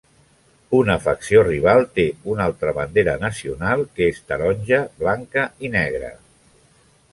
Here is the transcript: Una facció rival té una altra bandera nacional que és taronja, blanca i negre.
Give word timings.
Una 0.77 0.93
facció 1.03 1.43
rival 1.47 1.85
té 1.99 2.05
una 2.35 2.47
altra 2.49 2.73
bandera 2.79 3.15
nacional 3.25 3.85
que 3.99 4.09
és 4.15 4.25
taronja, 4.33 4.83
blanca 5.05 5.47
i 5.69 5.75
negre. 5.79 6.13